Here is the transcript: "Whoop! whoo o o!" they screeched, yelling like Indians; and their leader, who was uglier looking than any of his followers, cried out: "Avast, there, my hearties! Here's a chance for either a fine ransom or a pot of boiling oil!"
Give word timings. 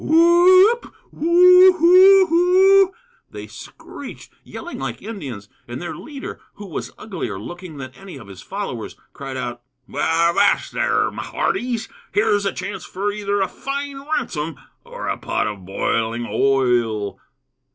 "Whoop! 0.03 0.91
whoo 1.11 1.69
o 1.75 2.27
o!" 2.31 2.95
they 3.29 3.45
screeched, 3.45 4.31
yelling 4.43 4.79
like 4.79 4.99
Indians; 4.99 5.47
and 5.67 5.79
their 5.79 5.93
leader, 5.95 6.39
who 6.55 6.65
was 6.65 6.89
uglier 6.97 7.37
looking 7.37 7.77
than 7.77 7.91
any 7.91 8.17
of 8.17 8.25
his 8.25 8.41
followers, 8.41 8.95
cried 9.13 9.37
out: 9.37 9.61
"Avast, 9.95 10.71
there, 10.71 11.11
my 11.11 11.21
hearties! 11.21 11.87
Here's 12.11 12.47
a 12.47 12.51
chance 12.51 12.83
for 12.83 13.11
either 13.11 13.41
a 13.41 13.47
fine 13.47 13.99
ransom 14.11 14.59
or 14.83 15.07
a 15.07 15.17
pot 15.17 15.45
of 15.45 15.67
boiling 15.67 16.25
oil!" 16.27 17.19